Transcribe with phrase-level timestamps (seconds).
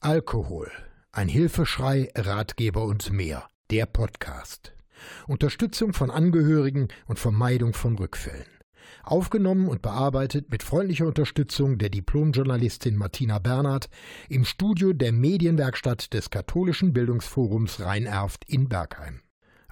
[0.00, 0.70] Alkohol.
[1.10, 3.48] Ein Hilfeschrei, Ratgeber und mehr.
[3.70, 4.74] Der Podcast.
[5.26, 8.46] Unterstützung von Angehörigen und Vermeidung von Rückfällen.
[9.02, 13.88] Aufgenommen und bearbeitet mit freundlicher Unterstützung der Diplomjournalistin Martina Bernhard
[14.28, 19.22] im Studio der Medienwerkstatt des Katholischen Bildungsforums Rhein-Erft in Bergheim.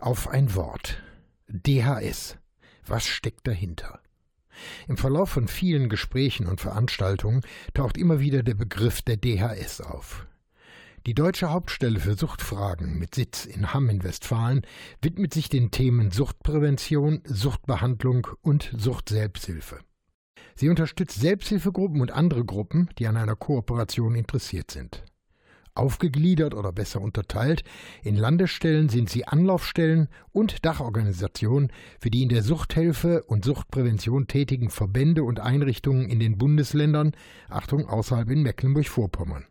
[0.01, 1.03] Auf ein Wort.
[1.49, 2.39] DHS.
[2.87, 4.01] Was steckt dahinter?
[4.89, 7.43] Im Verlauf von vielen Gesprächen und Veranstaltungen
[7.73, 10.27] taucht immer wieder der Begriff der DHS auf.
[11.07, 14.63] Die deutsche Hauptstelle für Suchtfragen mit Sitz in Hamm in Westfalen
[15.03, 19.81] widmet sich den Themen Suchtprävention, Suchtbehandlung und Suchtselbsthilfe.
[20.55, 25.04] Sie unterstützt Selbsthilfegruppen und andere Gruppen, die an einer Kooperation interessiert sind.
[25.75, 27.65] Aufgegliedert oder besser unterteilt,
[28.03, 34.71] in Landesstellen sind sie Anlaufstellen und Dachorganisationen für die in der Suchthilfe und Suchtprävention tätigen
[34.71, 37.13] Verbände und Einrichtungen in den Bundesländern,
[37.49, 39.47] Achtung, außerhalb in Mecklenburg-Vorpommern.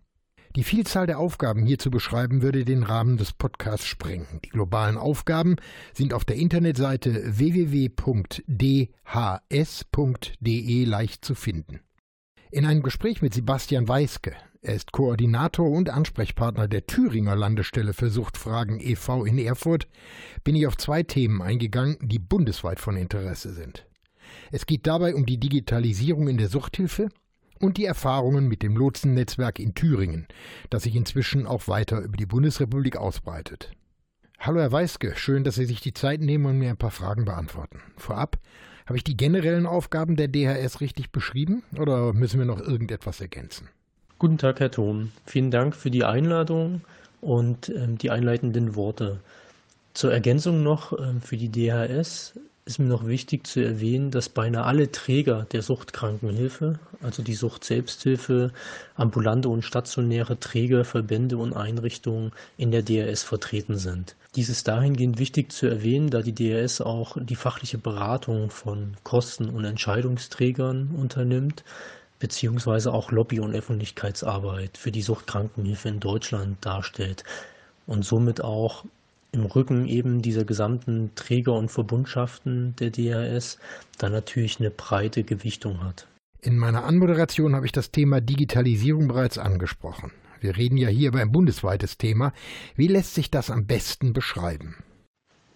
[0.55, 4.39] Die Vielzahl der Aufgaben hier zu beschreiben, würde den Rahmen des Podcasts sprengen.
[4.45, 5.55] Die globalen Aufgaben
[5.93, 8.53] sind auf der Internetseite www.dhs.de
[10.85, 11.79] leicht zu finden.
[12.51, 18.09] In einem Gespräch mit Sebastian Weiske, er ist Koordinator und Ansprechpartner der Thüringer Landesstelle für
[18.09, 19.25] Suchtfragen e.V.
[19.25, 19.87] in Erfurt,
[20.43, 23.85] bin ich auf zwei Themen eingegangen, die bundesweit von Interesse sind.
[24.51, 27.09] Es geht dabei um die Digitalisierung in der Suchthilfe
[27.59, 30.27] und die Erfahrungen mit dem Lotsennetzwerk in Thüringen,
[30.69, 33.71] das sich inzwischen auch weiter über die Bundesrepublik ausbreitet.
[34.39, 37.25] Hallo Herr Weiske, schön, dass Sie sich die Zeit nehmen und mir ein paar Fragen
[37.25, 37.81] beantworten.
[37.97, 38.39] Vorab,
[38.85, 43.69] habe ich die generellen Aufgaben der DHS richtig beschrieben oder müssen wir noch irgendetwas ergänzen?
[44.23, 45.11] Guten Tag, Herr Thom.
[45.25, 46.79] Vielen Dank für die Einladung
[47.19, 49.19] und ähm, die einleitenden Worte.
[49.93, 54.63] Zur Ergänzung noch ähm, für die DHS ist mir noch wichtig zu erwähnen, dass beinahe
[54.63, 58.53] alle Träger der Suchtkrankenhilfe, also die Sucht-Selbsthilfe,
[58.95, 64.15] ambulante und stationäre Träger, Verbände und Einrichtungen in der DRS vertreten sind.
[64.37, 69.49] Dies ist dahingehend wichtig zu erwähnen, da die DRS auch die fachliche Beratung von Kosten-
[69.49, 71.65] und Entscheidungsträgern unternimmt,
[72.23, 77.25] beziehungsweise auch Lobby- und Öffentlichkeitsarbeit für die Suchtkrankenhilfe in Deutschland darstellt
[77.85, 78.85] und somit auch
[79.33, 83.57] im Rücken eben dieser gesamten Träger und Verbundschaften der DHS
[83.97, 86.07] dann natürlich eine breite Gewichtung hat.
[86.39, 90.13] In meiner Anmoderation habe ich das Thema Digitalisierung bereits angesprochen.
[90.39, 92.31] Wir reden ja hier über ein bundesweites Thema.
[92.77, 94.77] Wie lässt sich das am besten beschreiben?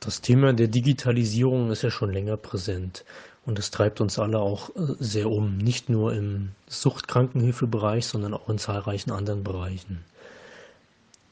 [0.02, 3.06] Das Thema der Digitalisierung ist ja schon länger präsent.
[3.48, 8.50] Und das treibt uns alle auch äh, sehr um, nicht nur im Suchtkrankenhilfebereich, sondern auch
[8.50, 10.04] in zahlreichen anderen Bereichen.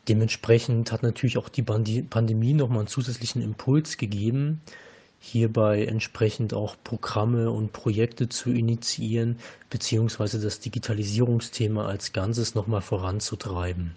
[0.08, 4.62] Dementsprechend hat natürlich auch die Pandemie nochmal einen zusätzlichen Impuls gegeben,
[5.20, 9.40] hierbei entsprechend auch Programme und Projekte zu initiieren,
[9.70, 13.96] beziehungsweise das Digitalisierungsthema als Ganzes nochmal voranzutreiben.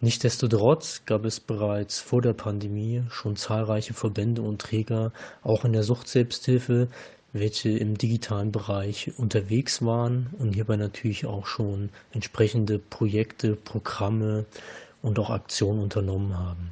[0.00, 5.10] Nichtsdestotrotz gab es bereits vor der Pandemie schon zahlreiche Verbände und Träger,
[5.42, 6.88] auch in der Suchtselbsthilfe,
[7.38, 14.44] welche im digitalen Bereich unterwegs waren und hierbei natürlich auch schon entsprechende Projekte, Programme
[15.02, 16.70] und auch Aktionen unternommen haben.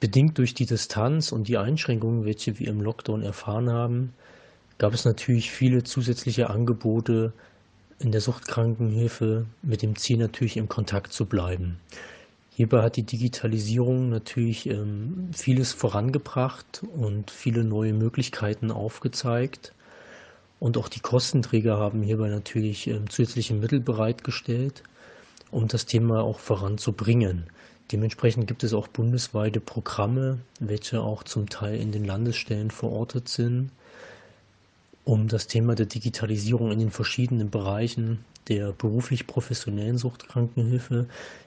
[0.00, 4.12] Bedingt durch die Distanz und die Einschränkungen, welche wir im Lockdown erfahren haben,
[4.78, 7.32] gab es natürlich viele zusätzliche Angebote
[8.00, 11.78] in der Suchtkrankenhilfe mit dem Ziel natürlich im Kontakt zu bleiben.
[12.56, 19.72] Hierbei hat die Digitalisierung natürlich ähm, vieles vorangebracht und viele neue Möglichkeiten aufgezeigt.
[20.60, 24.84] Und auch die Kostenträger haben hierbei natürlich ähm, zusätzliche Mittel bereitgestellt,
[25.50, 27.46] um das Thema auch voranzubringen.
[27.90, 33.72] Dementsprechend gibt es auch bundesweite Programme, welche auch zum Teil in den Landesstellen verortet sind,
[35.04, 41.06] um das Thema der Digitalisierung in den verschiedenen Bereichen der beruflich professionellen Suchtkrankenhilfe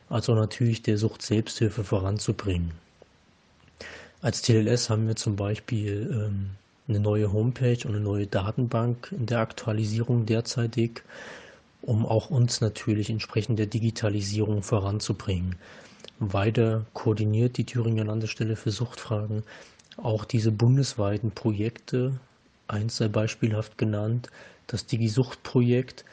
[0.10, 2.72] als auch natürlich der Sucht-Selbsthilfe voranzubringen.
[4.22, 6.50] Als TLS haben wir zum Beispiel ähm,
[6.88, 11.04] eine neue Homepage und eine neue Datenbank in der Aktualisierung derzeitig,
[11.82, 15.56] um auch uns natürlich entsprechend der Digitalisierung voranzubringen.
[16.20, 19.44] Weiter koordiniert die Thüringer Landesstelle für Suchtfragen
[19.98, 22.20] auch diese bundesweiten Projekte.
[22.68, 24.30] Eins sei beispielhaft genannt,
[24.68, 26.06] das Digi-Sucht-Projekt,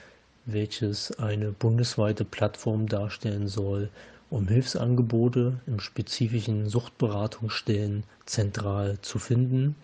[0.46, 3.88] welches eine bundesweite Plattform darstellen soll,
[4.30, 9.76] um Hilfsangebote im spezifischen Suchtberatungsstellen zentral zu finden.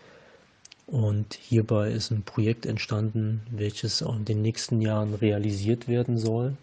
[0.86, 6.56] Und hierbei ist ein Projekt entstanden, welches in den nächsten Jahren realisiert werden soll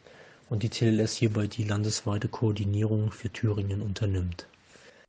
[0.50, 4.48] und die TLS hierbei die landesweite Koordinierung für Thüringen unternimmt.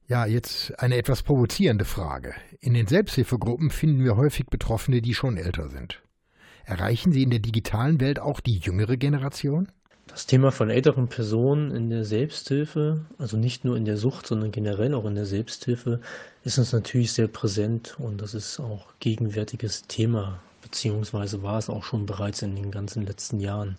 [0.06, 2.34] Ja, jetzt eine etwas provozierende Frage.
[2.60, 6.00] In den Selbsthilfegruppen finden wir häufig Betroffene, die schon älter sind.
[6.68, 9.68] Erreichen Sie in der digitalen Welt auch die jüngere Generation?
[10.06, 14.52] Das Thema von älteren Personen in der Selbsthilfe, also nicht nur in der Sucht, sondern
[14.52, 16.02] generell auch in der Selbsthilfe,
[16.44, 21.84] ist uns natürlich sehr präsent und das ist auch gegenwärtiges Thema, beziehungsweise war es auch
[21.84, 23.78] schon bereits in den ganzen letzten Jahren.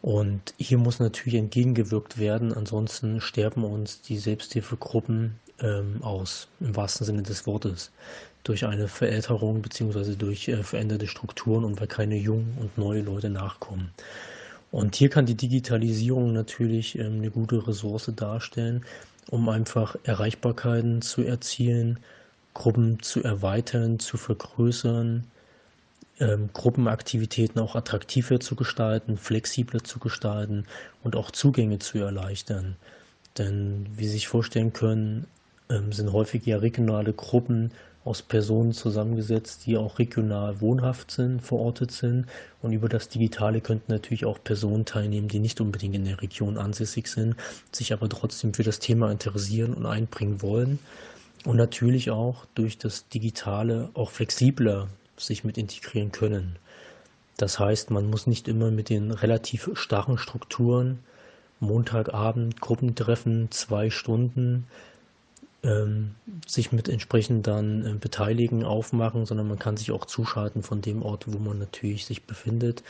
[0.00, 7.06] Und hier muss natürlich entgegengewirkt werden, ansonsten sterben uns die Selbsthilfegruppen ähm, aus, im wahrsten
[7.06, 7.90] Sinne des Wortes,
[8.44, 13.30] durch eine Verälterung beziehungsweise durch äh, veränderte Strukturen und weil keine jungen und neue Leute
[13.30, 13.90] nachkommen.
[14.70, 18.84] Und hier kann die Digitalisierung natürlich ähm, eine gute Ressource darstellen,
[19.30, 21.98] um einfach Erreichbarkeiten zu erzielen,
[22.54, 25.24] Gruppen zu erweitern, zu vergrößern,
[26.20, 30.64] ähm, Gruppenaktivitäten auch attraktiver zu gestalten, flexibler zu gestalten
[31.02, 32.76] und auch Zugänge zu erleichtern.
[33.38, 35.26] Denn wie Sie sich vorstellen können,
[35.70, 37.70] ähm, sind häufig ja regionale Gruppen
[38.04, 42.26] aus Personen zusammengesetzt, die auch regional wohnhaft sind, verortet sind.
[42.62, 46.56] Und über das Digitale könnten natürlich auch Personen teilnehmen, die nicht unbedingt in der Region
[46.56, 47.34] ansässig sind,
[47.72, 50.78] sich aber trotzdem für das Thema interessieren und einbringen wollen.
[51.44, 56.56] Und natürlich auch durch das Digitale auch flexibler sich mit integrieren können.
[57.38, 61.00] Das heißt, man muss nicht immer mit den relativ starren Strukturen
[61.58, 64.66] Montagabend Gruppentreffen, zwei Stunden,
[66.46, 71.02] sich mit entsprechend dann äh, beteiligen, aufmachen, sondern man kann sich auch zuschalten von dem
[71.02, 72.82] Ort, wo man natürlich sich befindet,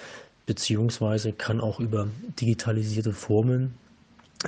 [0.47, 2.09] beziehungsweise kann auch über
[2.41, 3.75] digitalisierte Formen,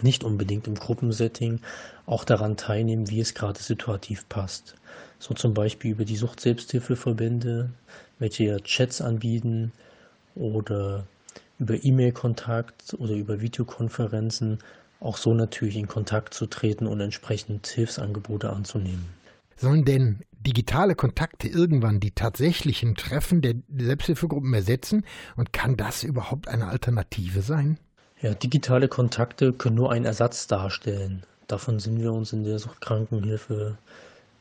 [0.02, 1.60] nicht unbedingt im Gruppensetting,
[2.06, 4.74] auch daran teilnehmen, wie es gerade situativ passt.
[5.18, 7.70] So zum Beispiel über die Sucht-Selbsthilfeverbände,
[8.18, 9.72] welche Chats anbieten
[10.34, 11.06] oder
[11.58, 14.58] über E-Mail-Kontakt oder über Videokonferenzen
[15.00, 19.06] auch so natürlich in Kontakt zu treten und entsprechend Hilfsangebote anzunehmen.
[19.56, 25.04] Sollen denn digitale Kontakte irgendwann die tatsächlichen Treffen der Selbsthilfegruppen ersetzen?
[25.36, 27.78] Und kann das überhaupt eine Alternative sein?
[28.20, 31.24] Ja, digitale Kontakte können nur einen Ersatz darstellen.
[31.46, 33.78] Davon sind wir uns in der Suchtkrankenhilfe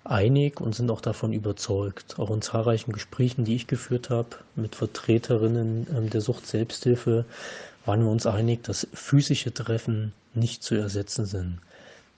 [0.04, 2.18] einig und sind auch davon überzeugt.
[2.18, 7.26] Auch in zahlreichen Gesprächen, die ich geführt habe mit Vertreterinnen ähm, der Sucht-Selbsthilfe,
[7.88, 11.60] waren wir uns einig, dass physische Treffen nicht zu ersetzen sind.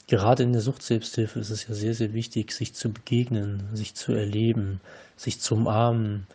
[0.07, 4.12] Gerade in der Sucht-Selbsthilfe ist es ja sehr, sehr wichtig, sich zu begegnen, sich zu
[4.13, 4.81] erleben,
[5.16, 6.25] sich zu umarmen,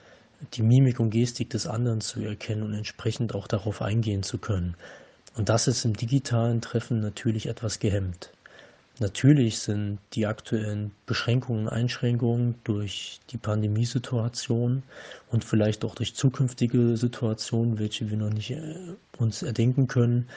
[0.52, 4.76] die Mimik und Gestik des anderen zu erkennen und entsprechend auch darauf eingehen zu können.
[5.36, 8.30] Und das ist im digitalen Treffen natürlich etwas gehemmt.
[9.00, 14.84] Natürlich sind die aktuellen Beschränkungen Einschränkungen durch die Pandemiesituation
[15.30, 20.28] und vielleicht auch durch zukünftige Situationen, welche wir noch nicht äh, uns erdenken können,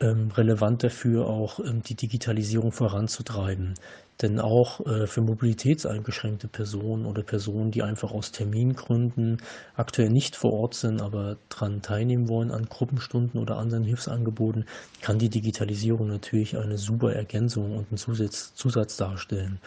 [0.00, 3.74] relevant dafür, auch ähm, die Digitalisierung voranzutreiben.
[4.22, 9.38] Denn auch äh, für mobilitätseingeschränkte Personen oder Personen, die einfach aus Termingründen
[9.76, 14.64] aktuell nicht vor Ort sind, aber daran teilnehmen wollen an Gruppenstunden oder anderen Hilfsangeboten,
[15.00, 19.60] kann die Digitalisierung natürlich eine super Ergänzung und einen Zusatz, Zusatz darstellen.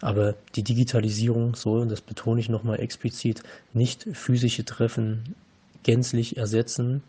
[0.00, 5.36] Aber die Digitalisierung soll, und das betone ich nochmal explizit, nicht physische Treffen
[5.84, 7.04] gänzlich ersetzen,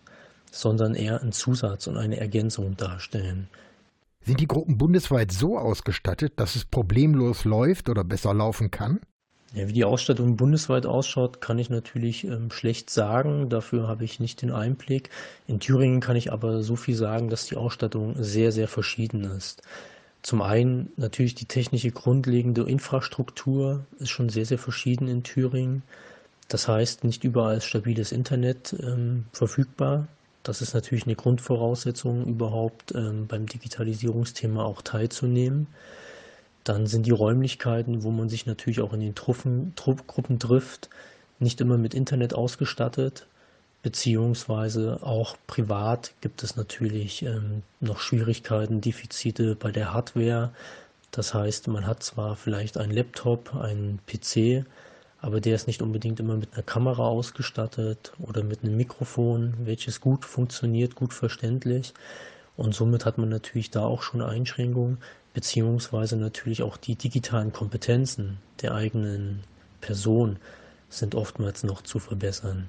[0.54, 3.48] sondern eher einen Zusatz und eine Ergänzung darstellen.
[4.22, 9.02] Sind die Gruppen bundesweit so ausgestattet, dass es problemlos läuft oder besser laufen kann?
[9.54, 13.50] Ja, wie die Ausstattung bundesweit ausschaut, kann ich natürlich ähm, schlecht sagen.
[13.50, 15.10] Dafür habe ich nicht den Einblick.
[15.48, 19.62] In Thüringen kann ich aber so viel sagen, dass die Ausstattung sehr, sehr verschieden ist.
[20.22, 25.84] Zum einen natürlich die technische grundlegende Infrastruktur ist schon sehr, sehr verschieden in Thüringen.
[26.48, 30.08] Das heißt, nicht überall ist stabiles Internet ähm, verfügbar.
[30.44, 35.68] Das ist natürlich eine Grundvoraussetzung, überhaupt ähm, beim Digitalisierungsthema auch teilzunehmen.
[36.66, 40.90] Dann sind die Räumlichkeiten, wo man sich natürlich auch in den Truppen, Truppgruppen trifft,
[41.40, 43.26] nicht immer mit Internet ausgestattet,
[43.84, 50.52] beziehungsweise auch privat gibt es natürlich ähm, noch Schwierigkeiten, Defizite bei der Hardware.
[51.12, 54.66] Das heißt, man hat zwar vielleicht einen Laptop, einen PC,
[55.24, 60.02] aber der ist nicht unbedingt immer mit einer Kamera ausgestattet oder mit einem Mikrofon, welches
[60.02, 61.94] gut funktioniert, gut verständlich.
[62.58, 64.98] Und somit hat man natürlich da auch schon Einschränkungen,
[65.34, 69.46] beziehungsweise natürlich auch die digitalen Kompetenzen der eigenen
[69.80, 70.40] Person
[70.90, 72.68] sind oftmals noch zu verbessern.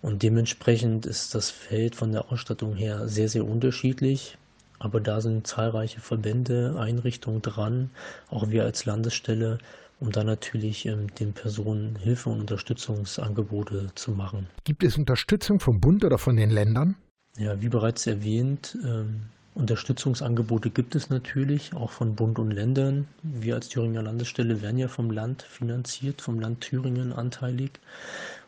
[0.00, 4.38] Und dementsprechend ist das Feld von der Ausstattung her sehr, sehr unterschiedlich.
[4.78, 7.90] Aber da sind zahlreiche Verbände, Einrichtungen dran,
[8.30, 9.58] auch wir als Landesstelle,
[10.00, 14.46] um dann natürlich ähm, den Personen Hilfe und Unterstützungsangebote zu machen.
[14.64, 16.96] Gibt es Unterstützung vom Bund oder von den Ländern?
[17.36, 19.22] Ja, wie bereits erwähnt, ähm,
[19.54, 23.08] Unterstützungsangebote gibt es natürlich, auch von Bund und Ländern.
[23.22, 27.72] Wir als Thüringer Landesstelle werden ja vom Land finanziert, vom Land Thüringen anteilig.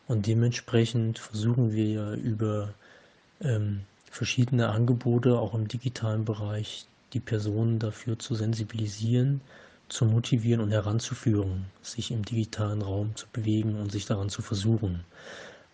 [0.07, 2.73] Und dementsprechend versuchen wir ja über
[3.41, 9.41] ähm, verschiedene Angebote auch im digitalen Bereich, die Personen dafür zu sensibilisieren,
[9.93, 15.05] zu motivieren und heranzuführen, sich im digitalen Raum zu bewegen und sich daran zu versuchen.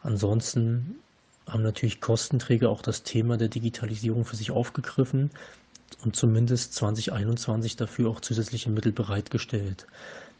[0.04, 1.00] Ansonsten
[1.48, 5.32] haben natürlich Kostenträger auch das Thema der Digitalisierung für sich aufgegriffen
[6.04, 9.88] und zumindest 2021 dafür auch zusätzliche Mittel bereitgestellt.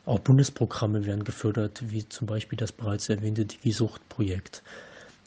[0.06, 4.62] Auch Bundesprogramme werden gefördert, wie zum Beispiel das bereits erwähnte Digisucht-Projekt.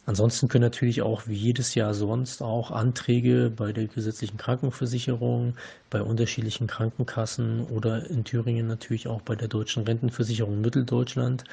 [0.05, 5.55] Ansonsten können natürlich auch wie jedes Jahr sonst auch Anträge bei der gesetzlichen Krankenversicherung,
[5.91, 11.45] bei unterschiedlichen Krankenkassen oder in Thüringen natürlich auch bei der Deutschen Rentenversicherung Mitteldeutschland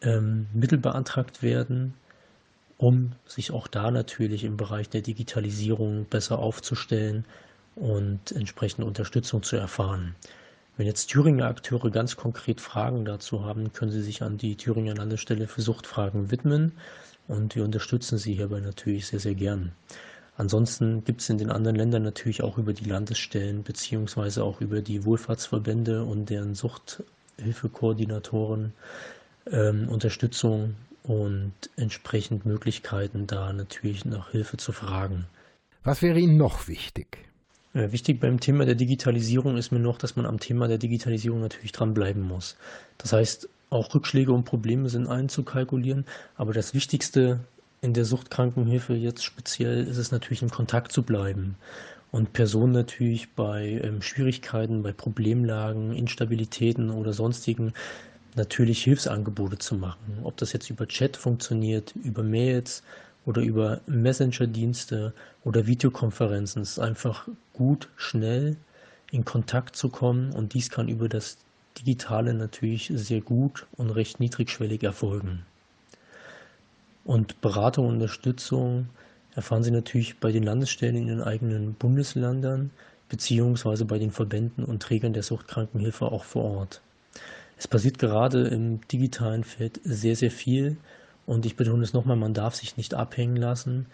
[0.00, 1.92] ähm, Mittel beantragt werden,
[2.78, 7.26] um sich auch da natürlich im Bereich der Digitalisierung besser aufzustellen
[7.76, 10.14] und entsprechende Unterstützung zu erfahren.
[10.78, 14.94] Wenn jetzt Thüringer Akteure ganz konkret Fragen dazu haben, können sie sich an die Thüringer
[14.94, 16.72] Landesstelle für Suchtfragen widmen
[17.28, 19.72] und wir unterstützen sie hierbei natürlich sehr, sehr gern.
[20.36, 24.82] Ansonsten gibt es in den anderen Ländern natürlich auch über die Landesstellen beziehungsweise auch über
[24.82, 28.72] die Wohlfahrtsverbände und deren Suchthilfekoordinatoren
[29.50, 35.26] ähm, Unterstützung und entsprechend Möglichkeiten, da natürlich nach Hilfe zu fragen.
[35.82, 37.18] Was wäre Ihnen noch wichtig?
[37.74, 41.40] Äh, wichtig beim Thema der Digitalisierung ist mir noch, dass man am Thema der Digitalisierung
[41.40, 42.56] natürlich dranbleiben muss.
[42.98, 46.04] Das heißt, auch Rückschläge und Probleme sind einzukalkulieren,
[46.36, 47.40] aber das Wichtigste
[47.80, 51.56] in der Suchtkrankenhilfe jetzt speziell ist es natürlich in Kontakt zu bleiben
[52.10, 57.72] und Personen natürlich bei ähm, Schwierigkeiten, bei Problemlagen, Instabilitäten oder sonstigen
[58.34, 60.20] natürlich Hilfsangebote zu machen.
[60.24, 62.82] Ob das jetzt über Chat funktioniert, über Mails,
[63.28, 65.12] oder über Messenger-Dienste
[65.44, 66.62] oder Videokonferenzen.
[66.62, 68.56] Es ist einfach gut, schnell
[69.10, 71.36] in Kontakt zu kommen und dies kann über das
[71.78, 75.44] Digitale natürlich sehr gut und recht niedrigschwellig erfolgen.
[77.04, 78.88] Und Beratung und Unterstützung
[79.34, 82.70] erfahren Sie natürlich bei den Landesstellen in den eigenen Bundesländern
[83.08, 86.82] beziehungsweise bei den Verbänden und Trägern der Suchtkrankenhilfe auch vor Ort.
[87.56, 90.76] Es passiert gerade im digitalen Feld sehr, sehr viel
[91.26, 93.86] und ich betone es nochmal, man darf sich nicht abhängen lassen,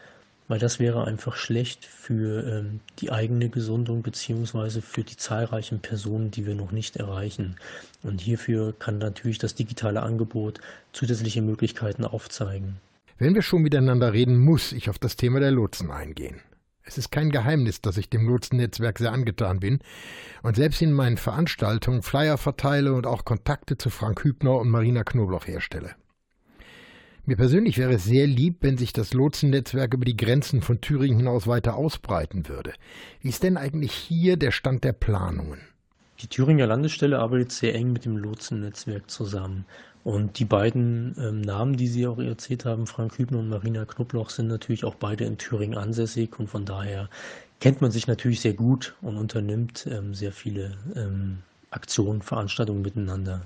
[0.48, 6.30] weil das wäre einfach schlecht für ähm, die eigene Gesundung beziehungsweise für die zahlreichen Personen,
[6.30, 7.56] die wir noch nicht erreichen.
[8.02, 10.60] Und hierfür kann natürlich das digitale Angebot
[10.92, 12.76] zusätzliche Möglichkeiten aufzeigen.
[13.18, 16.40] Wenn wir schon miteinander reden, muss ich auf das Thema der Lotsen eingehen.
[16.86, 19.78] Es ist kein Geheimnis, dass ich dem Lotsennetzwerk sehr angetan bin
[20.42, 25.02] und selbst in meinen Veranstaltungen Flyer verteile und auch Kontakte zu Frank Hübner und Marina
[25.02, 25.94] Knobloch herstelle.
[27.26, 31.16] Mir persönlich wäre es sehr lieb, wenn sich das Lotsennetzwerk über die Grenzen von Thüringen
[31.16, 32.75] hinaus weiter ausbreiten würde.
[33.23, 35.61] Wie ist denn eigentlich hier der Stand der Planungen?
[36.21, 39.64] Die Thüringer Landesstelle arbeitet sehr eng mit dem Lotsennetzwerk zusammen.
[40.04, 44.28] Und die beiden ähm, Namen, die Sie auch erzählt haben, Frank Hübner und Marina Knobloch,
[44.28, 47.09] sind natürlich auch beide in Thüringen ansässig und von daher
[47.59, 51.38] kennt man sich natürlich sehr gut und unternimmt ähm, sehr viele ähm,
[51.71, 53.40] Aktionen, Veranstaltungen miteinander.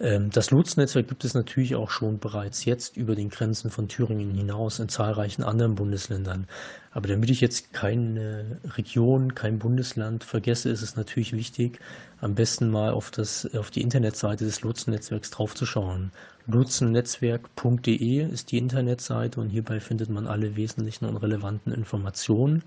[0.00, 4.32] Ähm, das Lotsennetzwerk gibt es natürlich auch schon bereits jetzt über den Grenzen von Thüringen
[4.32, 6.46] hinaus in zahlreichen anderen Bundesländern.
[6.92, 11.80] Aber damit ich jetzt keine Region, kein Bundesland vergesse, ist es natürlich wichtig,
[12.20, 16.12] am besten mal auf, das, auf die Internetseite des Lotsennetzwerks draufzuschauen.
[16.46, 22.62] Lotsennetzwerk.de ist die Internetseite und hierbei findet man alle wesentlichen und relevanten Informationen,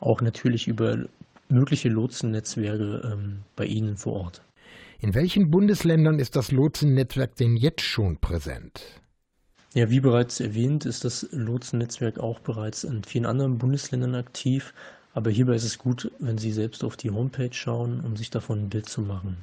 [0.00, 0.96] auch natürlich über
[1.48, 4.42] mögliche Lotsennetzwerke ähm, bei Ihnen vor Ort.
[5.02, 9.00] In welchen Bundesländern ist das Lotsennetzwerk denn jetzt schon präsent?
[9.72, 14.74] Ja, wie bereits erwähnt, ist das Lotsennetzwerk auch bereits in vielen anderen Bundesländern aktiv.
[15.14, 18.64] Aber hierbei ist es gut, wenn Sie selbst auf die Homepage schauen, um sich davon
[18.64, 19.38] ein Bild zu machen.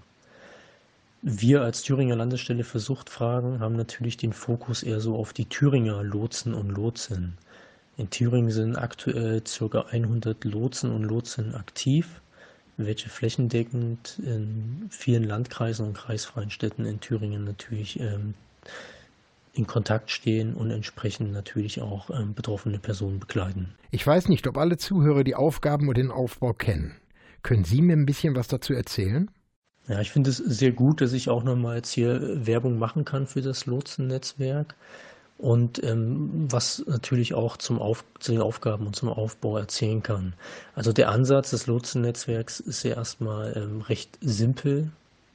[1.23, 6.03] Wir als Thüringer Landesstelle für Suchtfragen haben natürlich den Fokus eher so auf die Thüringer
[6.03, 7.35] Lotsen und Lotsen.
[7.97, 9.81] In Thüringen sind aktuell ca.
[9.89, 12.21] 100 Lotsen und Lotsen aktiv
[12.77, 18.35] welche flächendeckend in vielen Landkreisen und kreisfreien Städten in Thüringen natürlich ähm,
[19.53, 23.73] in Kontakt stehen und entsprechend natürlich auch ähm, betroffene Personen begleiten.
[23.91, 26.95] Ich weiß nicht, ob alle Zuhörer die Aufgaben und den Aufbau kennen.
[27.41, 29.31] Können Sie mir ein bisschen was dazu erzählen?
[29.87, 33.25] Ja, ich finde es sehr gut, dass ich auch nochmal jetzt hier Werbung machen kann
[33.25, 34.75] für das Lotsennetzwerk
[35.37, 40.33] und ähm, was natürlich auch zum Auf, zu den Aufgaben und zum Aufbau erzählen kann.
[40.75, 44.91] Also der Ansatz des Lotsennetzwerks ist ja erstmal ähm, recht simpel,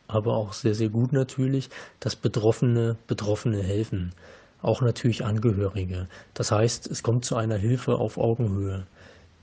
[0.08, 4.12] aber auch sehr, sehr gut natürlich, dass Betroffene Betroffene helfen.
[4.60, 6.08] Auch natürlich Angehörige.
[6.34, 8.86] Das heißt, es kommt zu einer Hilfe auf Augenhöhe.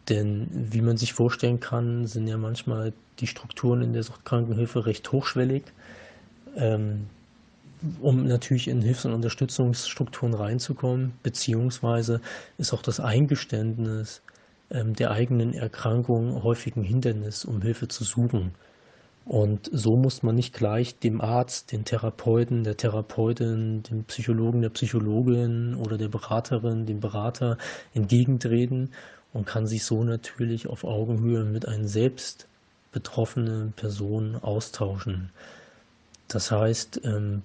[0.08, 5.12] Denn wie man sich vorstellen kann, sind ja manchmal die Strukturen in der Suchtkrankenhilfe recht
[5.12, 5.64] hochschwellig.
[6.56, 7.08] Ähm,
[8.02, 12.22] um natürlich in Hilfs- und Unterstützungsstrukturen reinzukommen, beziehungsweise
[12.58, 14.22] ist auch das Eingeständnis
[14.72, 18.52] ähm, der eigenen Erkrankung häufig ein Hindernis, um Hilfe zu suchen.
[19.26, 24.70] Und so muss man nicht gleich dem Arzt, den Therapeuten, der Therapeutin, dem Psychologen, der
[24.70, 27.58] Psychologin oder der Beraterin, dem Berater
[27.94, 28.90] entgegentreten
[29.32, 32.48] und kann sich so natürlich auf Augenhöhe mit einer selbst
[32.92, 35.30] betroffenen Person austauschen.
[36.28, 37.44] Das heißt, ähm,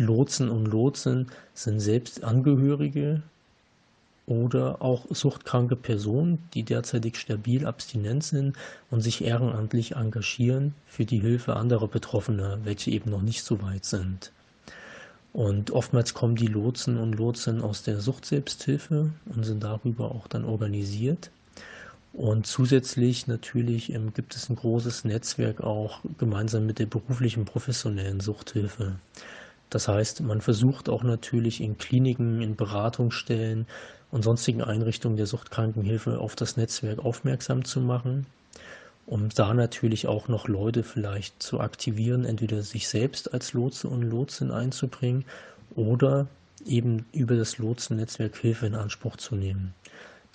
[0.00, 3.22] Lotsen und Lotsen sind selbst Angehörige
[4.26, 8.56] oder auch suchtkranke Personen, die derzeitig stabil abstinent sind
[8.90, 13.86] und sich ehrenamtlich engagieren für die Hilfe anderer Betroffener, welche eben noch nicht so weit
[13.86, 14.32] sind.
[15.32, 20.44] Und oftmals kommen die Lotsen und Lotsen aus der Suchtselbsthilfe und sind darüber auch dann
[20.44, 21.30] organisiert.
[22.12, 28.20] Und zusätzlich natürlich ähm, gibt es ein großes Netzwerk auch gemeinsam mit der beruflichen professionellen
[28.20, 28.96] Suchthilfe.
[29.70, 33.66] Das heißt, man versucht auch natürlich in Kliniken, in Beratungsstellen
[34.10, 38.26] und sonstigen Einrichtungen der Suchtkrankenhilfe auf das Netzwerk aufmerksam zu machen,
[39.06, 44.02] um da natürlich auch noch Leute vielleicht zu aktivieren, entweder sich selbst als Lotse und
[44.02, 45.24] Lotsin einzubringen
[45.74, 46.28] oder
[46.66, 49.74] eben über das Lotsen-Netzwerk Hilfe in Anspruch zu nehmen.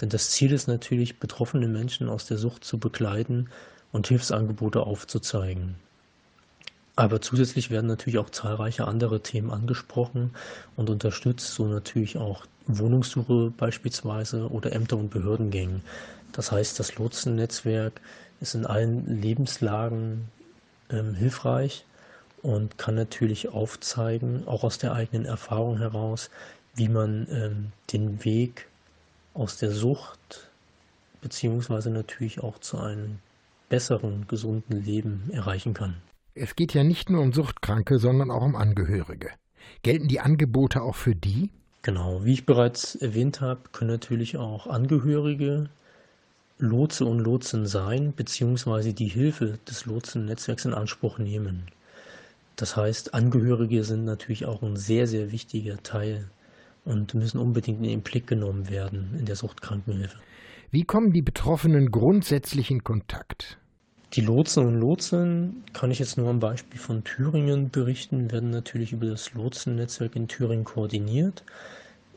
[0.01, 3.49] Denn das Ziel ist natürlich, betroffene Menschen aus der Sucht zu begleiten
[3.91, 5.75] und Hilfsangebote aufzuzeigen.
[6.95, 10.31] Aber zusätzlich werden natürlich auch zahlreiche andere Themen angesprochen
[10.75, 15.81] und unterstützt, so natürlich auch Wohnungssuche beispielsweise oder Ämter- und Behördengängen.
[16.33, 17.99] Das heißt, das Lotsennetzwerk
[18.41, 20.29] ist in allen Lebenslagen
[20.89, 21.85] ähm, hilfreich
[22.43, 26.29] und kann natürlich aufzeigen, auch aus der eigenen Erfahrung heraus,
[26.75, 28.67] wie man ähm, den Weg
[29.33, 30.49] aus der Sucht
[31.21, 33.19] beziehungsweise natürlich auch zu einem
[33.69, 35.95] besseren, gesunden Leben erreichen kann.
[36.35, 39.29] Es geht ja nicht nur um Suchtkranke, sondern auch um Angehörige.
[39.83, 41.51] Gelten die Angebote auch für die?
[41.83, 45.69] Genau, wie ich bereits erwähnt habe, können natürlich auch Angehörige
[46.57, 51.67] Lotse und Lotsen sein, beziehungsweise die Hilfe des Lotsen-Netzwerks in Anspruch nehmen.
[52.55, 56.27] Das heißt, Angehörige sind natürlich auch ein sehr, sehr wichtiger Teil
[56.83, 60.17] und müssen unbedingt in den Blick genommen werden in der Suchtkrankenhilfe.
[60.71, 63.59] Wie kommen die Betroffenen grundsätzlich in Kontakt?
[64.13, 68.91] Die Lotsen und Lotsen, kann ich jetzt nur am Beispiel von Thüringen berichten, werden natürlich
[68.91, 71.43] über das Lotsennetzwerk in Thüringen koordiniert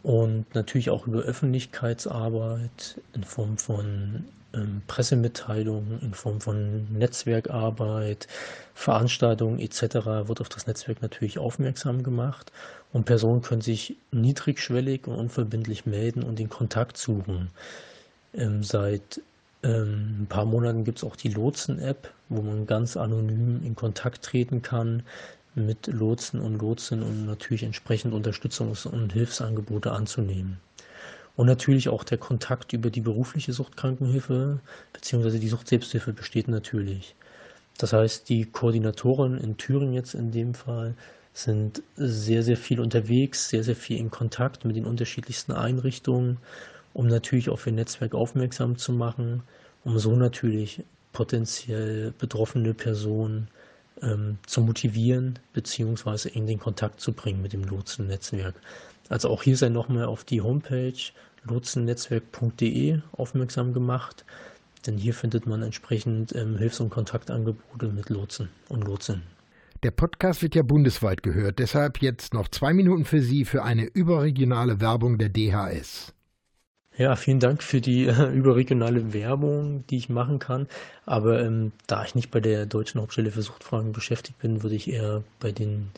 [0.03, 8.29] und natürlich auch über Öffentlichkeitsarbeit in Form von ähm, Pressemitteilungen, in Form von Netzwerkarbeit,
[8.75, 10.29] Veranstaltungen etc.
[10.29, 12.53] wird auf das Netzwerk natürlich aufmerksam gemacht
[12.93, 17.49] und Personen können sich niedrigschwellig und unverbindlich melden und den Kontakt suchen.
[18.35, 19.23] Ähm, seit
[19.67, 24.25] ähm, ein paar Monaten gibt es auch die Lotsen-App, wo man ganz anonym in Kontakt
[24.25, 25.03] treten kann
[25.57, 30.59] mit Lotsen und Lotsen und natürlich entsprechend Unterstützungs- und Hilfsangebote anzunehmen.
[31.35, 34.61] Und natürlich auch der Kontakt über die berufliche Suchtkrankenhilfe
[34.93, 35.39] bzw.
[35.39, 37.17] die Suchtselbsthilfe besteht natürlich.
[37.79, 40.95] Das heißt, die Koordinatoren in Thüringen jetzt in dem Fall
[41.35, 46.39] sind sehr, sehr viel unterwegs, sehr, sehr viel in Kontakt mit den unterschiedlichsten Einrichtungen
[46.97, 49.43] um natürlich auf ihr Netzwerk aufmerksam zu machen,
[49.85, 50.83] um so natürlich
[51.13, 53.49] potenziell betroffene Personen
[54.01, 56.31] ähm, zu motivieren bzw.
[56.31, 58.55] in den Kontakt zu bringen mit dem Lotsennetzwerk.
[59.11, 60.95] Also auch hier sei nochmal auf die Homepage
[61.45, 64.25] lotsennetzwerk.de aufmerksam gemacht,
[64.87, 69.25] denn hier findet man entsprechend ähm, Hilfs- und Kontaktangebote mit Lotsen und Lotsinnen.
[69.83, 73.85] Der Podcast wird ja bundesweit gehört, deshalb jetzt noch zwei Minuten für Sie für eine
[73.85, 76.16] überregionale Werbung der DHS.
[76.99, 80.67] Ja, vielen Dank für die äh, überregionale Werbung, die ich machen kann.
[81.05, 84.91] Aber ähm, da ich nicht bei der Deutschen Hauptstelle für Suchtfragen beschäftigt bin, würde ich
[84.91, 85.91] eher bei den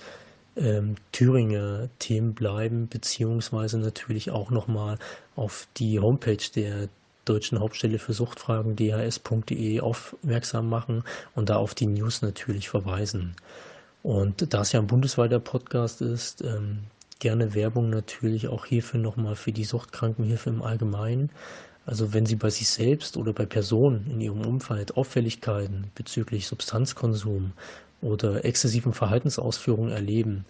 [0.56, 4.98] ähm, Thüringer Themen bleiben, beziehungsweise natürlich auch nochmal
[5.36, 6.88] auf die Homepage der
[7.24, 11.04] Deutschen Hauptstelle für Suchtfragen dhs.de aufmerksam machen
[11.36, 13.36] und da auf die News natürlich verweisen.
[14.02, 16.80] Und da es ja ein bundesweiter Podcast ist, ähm,
[17.18, 21.30] gerne Werbung natürlich auch hierfür nochmal für die Suchtkrankenhilfe im Allgemeinen.
[21.86, 27.52] Also wenn Sie bei sich selbst oder bei Personen in Ihrem Umfeld Auffälligkeiten bezüglich Substanzkonsum
[28.02, 30.44] oder exzessiven Verhaltensausführungen erleben,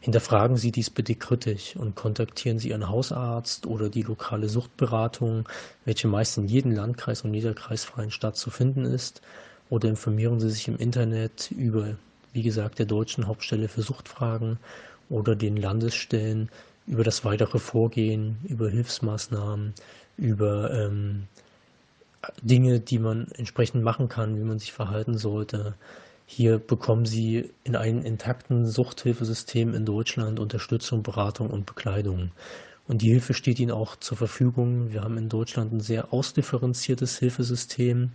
[0.00, 5.48] hinterfragen Sie dies bitte kritisch und kontaktieren Sie Ihren Hausarzt oder die lokale Suchtberatung,
[5.84, 9.22] welche meist in jedem Landkreis und jeder kreisfreien Stadt zu finden ist,
[9.70, 11.96] oder informieren Sie sich im Internet über,
[12.32, 14.58] wie gesagt, der Deutschen Hauptstelle für Suchtfragen
[15.08, 16.50] oder den Landesstellen
[16.86, 19.74] über das weitere Vorgehen, über Hilfsmaßnahmen,
[20.16, 21.24] über ähm,
[22.42, 25.74] Dinge, die man entsprechend machen kann, wie man sich verhalten sollte.
[26.26, 32.32] Hier bekommen Sie in einem intakten Suchthilfesystem in Deutschland Unterstützung, Beratung und Bekleidung.
[32.86, 34.92] Und die Hilfe steht Ihnen auch zur Verfügung.
[34.92, 38.10] Wir haben in Deutschland ein sehr ausdifferenziertes Hilfesystem,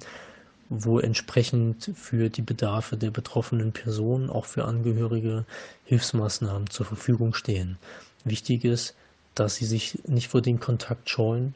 [0.76, 5.46] wo entsprechend für die Bedarfe der betroffenen Personen, auch für Angehörige,
[5.86, 7.78] Hilfsmaßnahmen zur Verfügung stehen.
[8.26, 8.96] Wichtig ist,
[9.36, 11.54] dass Sie sich nicht vor dem Kontakt scheuen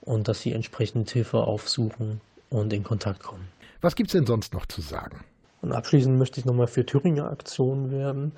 [0.00, 2.20] und dass Sie entsprechend Hilfe aufsuchen
[2.50, 3.48] und in Kontakt kommen.
[3.80, 5.24] Was gibt es denn sonst noch zu sagen?
[5.60, 8.32] Und abschließend möchte ich nochmal für Thüringer Aktionen werben.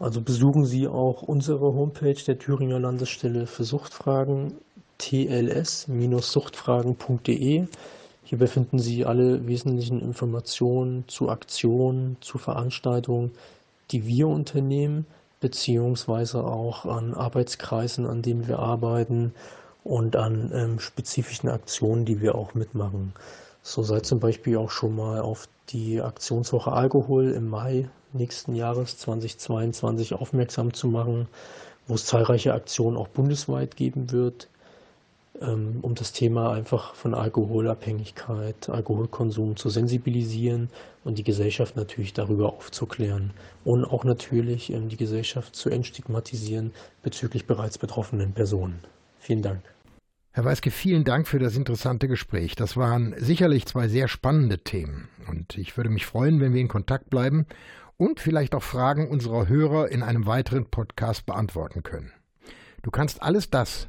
[0.00, 4.54] Also besuchen Sie auch unsere Homepage der Thüringer Landesstelle für Suchtfragen
[4.98, 7.66] tls-suchtfragen.de.
[8.30, 13.32] Hierbei finden Sie alle wesentlichen Informationen zu Aktionen, zu Veranstaltungen,
[13.90, 15.04] die wir unternehmen,
[15.40, 19.34] beziehungsweise auch an Arbeitskreisen, an denen wir arbeiten
[19.82, 23.14] und an ähm, spezifischen Aktionen, die wir auch mitmachen.
[23.62, 28.96] So seid zum Beispiel auch schon mal auf die Aktionswoche Alkohol im Mai nächsten Jahres
[28.98, 31.26] 2022 aufmerksam zu machen,
[31.88, 34.46] wo es zahlreiche Aktionen auch bundesweit geben wird,
[35.40, 40.68] um das Thema einfach von Alkoholabhängigkeit, Alkoholkonsum zu sensibilisieren
[41.02, 43.32] und die Gesellschaft natürlich darüber aufzuklären
[43.64, 46.72] und auch natürlich ähm, die Gesellschaft zu entstigmatisieren
[47.02, 48.80] bezüglich bereits betroffenen Personen.
[49.18, 49.62] Vielen Dank.
[50.32, 52.54] Herr Weiske, vielen Dank für das interessante Gespräch.
[52.54, 55.08] Das waren sicherlich zwei sehr spannende Themen.
[55.28, 57.46] Und ich würde mich freuen, wenn wir in Kontakt bleiben
[57.96, 62.12] und vielleicht auch Fragen unserer Hörer in einem weiteren Podcast beantworten können.
[62.82, 63.88] Du kannst alles das